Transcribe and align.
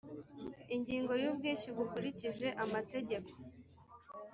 Ingingo 0.75 1.13
y’Ubwishyu 1.21 1.69
bukurikije 1.77 2.47
amategeko 2.63 3.29